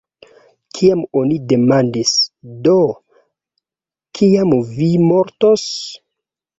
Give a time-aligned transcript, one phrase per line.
[0.77, 2.15] Kiam oni demandis,
[2.65, 2.75] "Do,
[4.21, 5.73] kiam vi mortos?